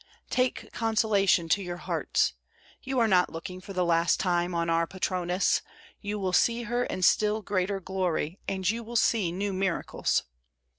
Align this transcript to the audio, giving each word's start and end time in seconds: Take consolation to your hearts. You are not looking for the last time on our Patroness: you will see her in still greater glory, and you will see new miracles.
Take 0.31 0.71
consolation 0.73 1.47
to 1.49 1.61
your 1.61 1.77
hearts. 1.77 2.33
You 2.81 2.97
are 2.97 3.07
not 3.07 3.29
looking 3.31 3.61
for 3.61 3.71
the 3.71 3.85
last 3.85 4.19
time 4.19 4.55
on 4.55 4.67
our 4.67 4.87
Patroness: 4.87 5.61
you 6.01 6.17
will 6.17 6.33
see 6.33 6.63
her 6.63 6.83
in 6.85 7.03
still 7.03 7.43
greater 7.43 7.79
glory, 7.79 8.39
and 8.47 8.67
you 8.67 8.83
will 8.83 8.95
see 8.95 9.31
new 9.31 9.53
miracles. 9.53 10.23